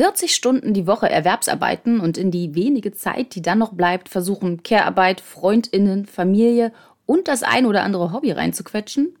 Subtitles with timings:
[0.00, 4.62] 40 Stunden die Woche Erwerbsarbeiten und in die wenige Zeit, die dann noch bleibt, versuchen,
[4.62, 6.72] Care-Arbeit, Freundinnen, Familie
[7.04, 9.14] und das ein oder andere Hobby reinzuquetschen?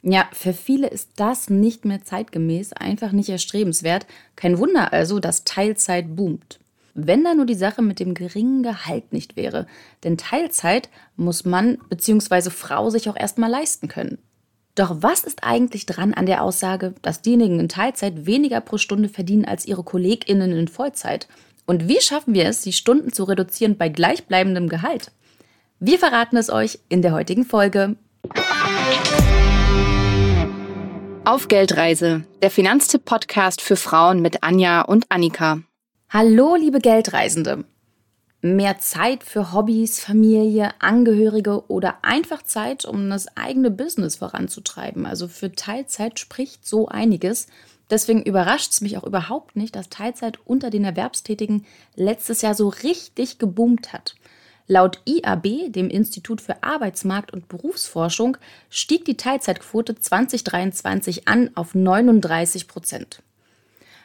[0.00, 4.06] Ja, für viele ist das nicht mehr zeitgemäß, einfach nicht erstrebenswert.
[4.34, 6.58] Kein Wunder also, dass Teilzeit boomt.
[6.94, 9.66] Wenn da nur die Sache mit dem geringen Gehalt nicht wäre.
[10.04, 12.48] Denn Teilzeit muss Mann bzw.
[12.48, 14.16] Frau sich auch erstmal leisten können.
[14.74, 19.08] Doch was ist eigentlich dran an der Aussage, dass diejenigen in Teilzeit weniger pro Stunde
[19.08, 21.28] verdienen als ihre KollegInnen in Vollzeit?
[21.64, 25.12] Und wie schaffen wir es, die Stunden zu reduzieren bei gleichbleibendem Gehalt?
[25.78, 27.94] Wir verraten es euch in der heutigen Folge.
[31.24, 35.60] Auf Geldreise, der Finanztipp-Podcast für Frauen mit Anja und Annika.
[36.10, 37.64] Hallo, liebe Geldreisende.
[38.44, 45.06] Mehr Zeit für Hobbys, Familie, Angehörige oder einfach Zeit, um das eigene Business voranzutreiben.
[45.06, 47.46] Also für Teilzeit spricht so einiges.
[47.88, 51.64] Deswegen überrascht es mich auch überhaupt nicht, dass Teilzeit unter den Erwerbstätigen
[51.96, 54.14] letztes Jahr so richtig geboomt hat.
[54.66, 58.36] Laut IAB, dem Institut für Arbeitsmarkt und Berufsforschung,
[58.68, 63.22] stieg die Teilzeitquote 2023 an auf 39 Prozent.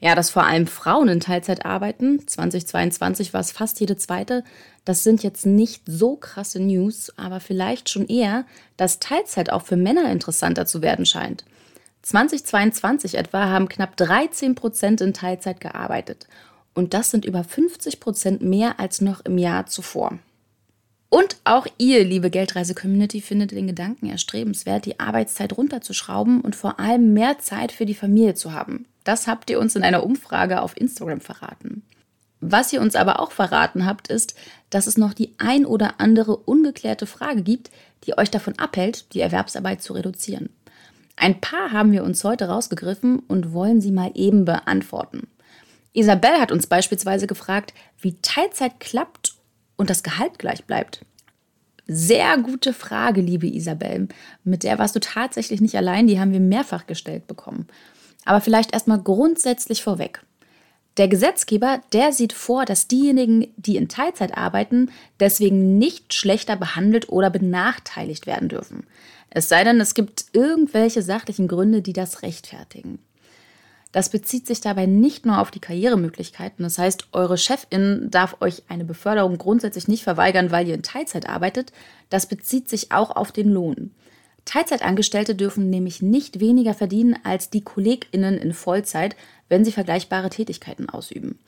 [0.00, 4.44] Ja, dass vor allem Frauen in Teilzeit arbeiten, 2022 war es fast jede zweite,
[4.84, 8.44] das sind jetzt nicht so krasse News, aber vielleicht schon eher,
[8.76, 11.44] dass Teilzeit auch für Männer interessanter zu werden scheint.
[12.02, 16.26] 2022 etwa haben knapp 13 Prozent in Teilzeit gearbeitet.
[16.74, 20.18] Und das sind über 50 Prozent mehr als noch im Jahr zuvor.
[21.08, 27.12] Und auch ihr, liebe Geldreise-Community, findet den Gedanken erstrebenswert, die Arbeitszeit runterzuschrauben und vor allem
[27.14, 28.86] mehr Zeit für die Familie zu haben.
[29.04, 31.82] Das habt ihr uns in einer Umfrage auf Instagram verraten.
[32.40, 34.34] Was ihr uns aber auch verraten habt, ist,
[34.68, 37.70] dass es noch die ein oder andere ungeklärte Frage gibt,
[38.04, 40.50] die euch davon abhält, die Erwerbsarbeit zu reduzieren.
[41.16, 45.28] Ein paar haben wir uns heute rausgegriffen und wollen sie mal eben beantworten.
[45.92, 49.34] Isabel hat uns beispielsweise gefragt, wie Teilzeit klappt
[49.76, 51.04] und das Gehalt gleich bleibt?
[51.86, 54.08] Sehr gute Frage, liebe Isabel.
[54.42, 57.68] Mit der warst du tatsächlich nicht allein, die haben wir mehrfach gestellt bekommen.
[58.24, 60.22] Aber vielleicht erstmal grundsätzlich vorweg.
[60.96, 67.08] Der Gesetzgeber, der sieht vor, dass diejenigen, die in Teilzeit arbeiten, deswegen nicht schlechter behandelt
[67.08, 68.86] oder benachteiligt werden dürfen.
[69.30, 73.00] Es sei denn, es gibt irgendwelche sachlichen Gründe, die das rechtfertigen.
[73.90, 76.64] Das bezieht sich dabei nicht nur auf die Karrieremöglichkeiten.
[76.64, 81.28] Das heißt, eure Chefin darf euch eine Beförderung grundsätzlich nicht verweigern, weil ihr in Teilzeit
[81.28, 81.72] arbeitet.
[82.10, 83.92] Das bezieht sich auch auf den Lohn.
[84.44, 89.16] Teilzeitangestellte dürfen nämlich nicht weniger verdienen als die KollegInnen in Vollzeit,
[89.48, 91.38] wenn sie vergleichbare Tätigkeiten ausüben.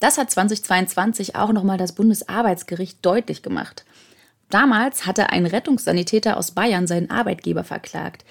[0.00, 3.84] Das hat 2022 auch nochmal das Bundesarbeitsgericht deutlich gemacht.
[4.50, 8.24] Damals hatte ein Rettungssanitäter aus Bayern seinen Arbeitgeber verklagt.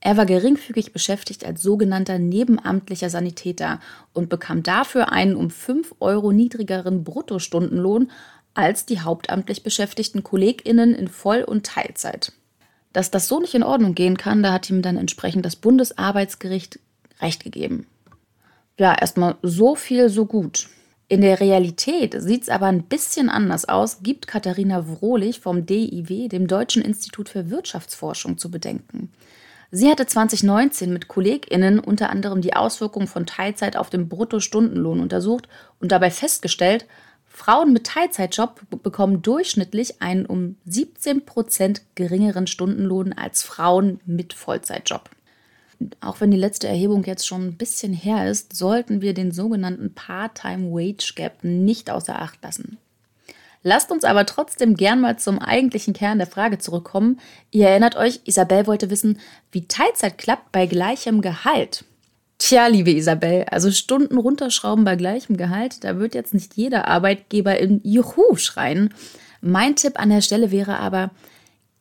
[0.00, 3.80] Er war geringfügig beschäftigt als sogenannter nebenamtlicher Sanitäter
[4.12, 8.10] und bekam dafür einen um 5 Euro niedrigeren Bruttostundenlohn
[8.54, 12.32] als die hauptamtlich beschäftigten KollegInnen in Voll- und Teilzeit.
[12.92, 16.80] Dass das so nicht in Ordnung gehen kann, da hat ihm dann entsprechend das Bundesarbeitsgericht
[17.20, 17.86] Recht gegeben.
[18.78, 20.68] Ja, erstmal so viel, so gut.
[21.08, 26.28] In der Realität sieht es aber ein bisschen anders aus, gibt Katharina Wrohlich vom DIW,
[26.28, 29.10] dem Deutschen Institut für Wirtschaftsforschung, zu bedenken.
[29.72, 35.48] Sie hatte 2019 mit KollegInnen unter anderem die Auswirkungen von Teilzeit auf den Bruttostundenlohn untersucht
[35.78, 36.86] und dabei festgestellt,
[37.32, 45.08] Frauen mit Teilzeitjob bekommen durchschnittlich einen um 17 Prozent geringeren Stundenlohn als Frauen mit Vollzeitjob.
[46.00, 49.94] Auch wenn die letzte Erhebung jetzt schon ein bisschen her ist, sollten wir den sogenannten
[49.94, 52.76] Part-Time Wage Gap nicht außer Acht lassen.
[53.62, 57.20] Lasst uns aber trotzdem gern mal zum eigentlichen Kern der Frage zurückkommen.
[57.50, 59.20] Ihr erinnert euch, Isabel wollte wissen,
[59.52, 61.84] wie Teilzeit klappt bei gleichem Gehalt.
[62.40, 67.58] Tja, liebe Isabel, also Stunden runterschrauben bei gleichem Gehalt, da wird jetzt nicht jeder Arbeitgeber
[67.58, 68.94] in Juhu schreien.
[69.42, 71.10] Mein Tipp an der Stelle wäre aber,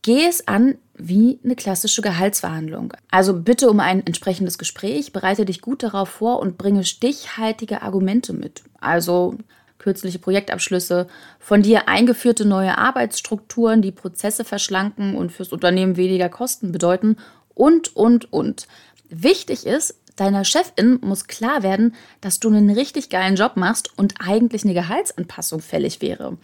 [0.00, 2.94] geh es an wie eine klassische Gehaltsverhandlung.
[3.10, 8.32] Also bitte um ein entsprechendes Gespräch, bereite dich gut darauf vor und bringe stichhaltige Argumente
[8.32, 8.62] mit.
[8.80, 9.36] Also
[9.76, 11.06] kürzliche Projektabschlüsse,
[11.38, 17.18] von dir eingeführte neue Arbeitsstrukturen, die Prozesse verschlanken und fürs Unternehmen weniger Kosten bedeuten
[17.54, 18.66] und, und, und.
[19.10, 24.14] Wichtig ist, deiner Chefin muss klar werden, dass du einen richtig geilen Job machst und
[24.18, 26.36] eigentlich eine Gehaltsanpassung fällig wäre.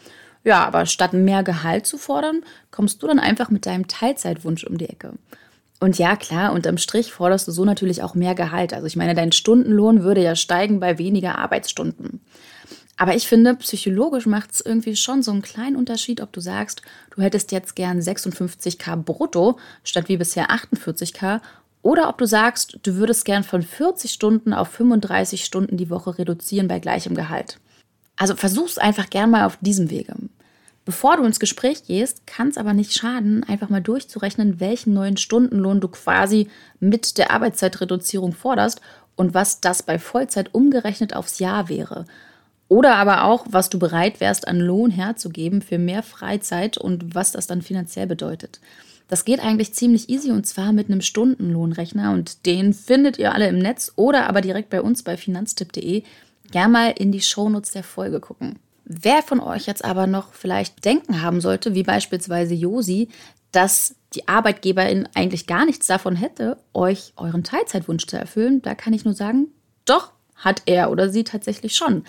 [0.44, 4.76] Ja, aber statt mehr Gehalt zu fordern, kommst du dann einfach mit deinem Teilzeitwunsch um
[4.76, 5.12] die Ecke.
[5.80, 8.72] Und ja, klar, unterm Strich forderst du so natürlich auch mehr Gehalt.
[8.72, 12.20] Also ich meine, dein Stundenlohn würde ja steigen bei weniger Arbeitsstunden.
[12.96, 16.82] Aber ich finde, psychologisch macht es irgendwie schon so einen kleinen Unterschied, ob du sagst,
[17.10, 21.40] du hättest jetzt gern 56k brutto statt wie bisher 48k
[21.82, 26.17] oder ob du sagst, du würdest gern von 40 Stunden auf 35 Stunden die Woche
[26.19, 27.58] reduzieren bei gleichem Gehalt.
[28.17, 30.14] Also versuch's einfach gern mal auf diesem Wege.
[30.84, 35.17] Bevor du ins Gespräch gehst, kann es aber nicht schaden, einfach mal durchzurechnen, welchen neuen
[35.17, 36.49] Stundenlohn du quasi
[36.81, 38.81] mit der Arbeitszeitreduzierung forderst
[39.14, 42.05] und was das bei Vollzeit umgerechnet aufs Jahr wäre.
[42.69, 47.31] Oder aber auch, was du bereit wärst, an Lohn herzugeben für mehr Freizeit und was
[47.31, 48.61] das dann finanziell bedeutet.
[49.12, 53.47] Das geht eigentlich ziemlich easy und zwar mit einem Stundenlohnrechner und den findet ihr alle
[53.47, 56.03] im Netz oder aber direkt bei uns bei finanztipp.de.
[56.50, 58.59] Gern mal in die Shownotes der Folge gucken.
[58.87, 63.11] Wer von euch jetzt aber noch vielleicht denken haben sollte, wie beispielsweise Josi,
[63.50, 68.94] dass die Arbeitgeberin eigentlich gar nichts davon hätte, euch euren Teilzeitwunsch zu erfüllen, da kann
[68.94, 69.49] ich nur sagen,
[69.85, 72.05] doch, hat er oder sie tatsächlich schon.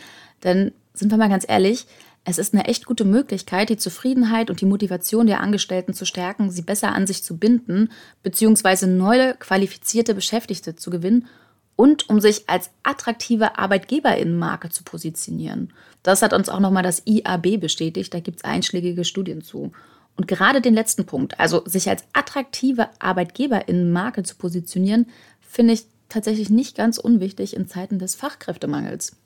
[0.45, 1.85] Denn sind wir mal ganz ehrlich,
[2.25, 6.49] es ist eine echt gute Möglichkeit, die Zufriedenheit und die Motivation der Angestellten zu stärken,
[6.49, 7.89] sie besser an sich zu binden,
[8.21, 11.27] beziehungsweise neue qualifizierte Beschäftigte zu gewinnen
[11.75, 15.73] und um sich als attraktive Arbeitgeberinnenmarke zu positionieren.
[16.01, 19.71] Das hat uns auch nochmal das IAB bestätigt, da gibt es einschlägige Studien zu.
[20.15, 25.07] Und gerade den letzten Punkt, also sich als attraktive Arbeitgeberinnenmarke zu positionieren,
[25.41, 29.17] finde ich tatsächlich nicht ganz unwichtig in Zeiten des Fachkräftemangels.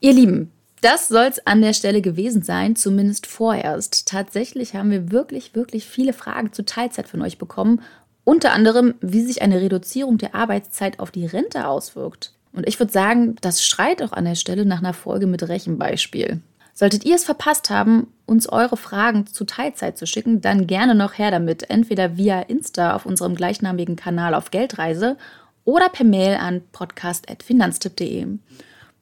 [0.00, 0.52] Ihr Lieben,
[0.82, 4.06] das soll es an der Stelle gewesen sein, zumindest vorerst.
[4.06, 7.80] Tatsächlich haben wir wirklich, wirklich viele Fragen zu Teilzeit von euch bekommen
[8.24, 12.32] unter anderem, wie sich eine Reduzierung der Arbeitszeit auf die Rente auswirkt.
[12.52, 16.40] Und ich würde sagen, das schreit auch an der Stelle nach einer Folge mit Rechenbeispiel.
[16.74, 21.18] Solltet ihr es verpasst haben, uns eure Fragen zu Teilzeit zu schicken, dann gerne noch
[21.18, 21.68] her damit.
[21.68, 25.16] Entweder via Insta auf unserem gleichnamigen Kanal auf Geldreise
[25.64, 28.26] oder per Mail an podcast.finanztipp.de.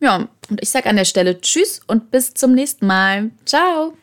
[0.01, 3.31] Ja, und ich sage an der Stelle Tschüss und bis zum nächsten Mal.
[3.45, 3.95] Ciao!